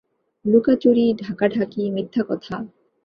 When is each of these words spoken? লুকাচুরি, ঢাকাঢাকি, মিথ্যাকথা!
লুকাচুরি, 0.45 1.05
ঢাকাঢাকি, 1.21 1.81
মিথ্যাকথা! 1.91 2.55